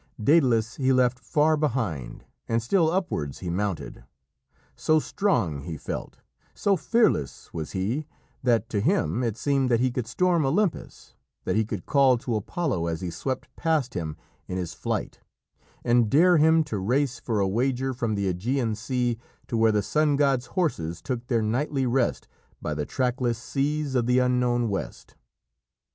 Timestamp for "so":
4.75-4.97, 6.55-6.75